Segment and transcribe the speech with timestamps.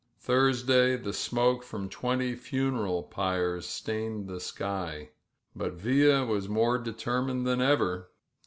[0.17, 5.11] Thursday smoke from twenty funeral pyres stained the sky.]
[5.55, 8.09] Villa was more determined than ever.